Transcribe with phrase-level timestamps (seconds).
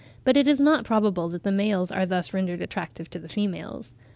[0.23, 3.93] but it is not probable that the males are thus rendered attractive to the females.